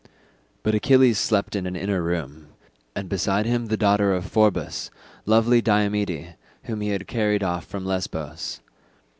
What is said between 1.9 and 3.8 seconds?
room, and beside him the